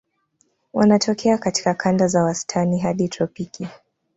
[0.73, 3.67] Wanatokea katika kanda za wastani hadi tropiki.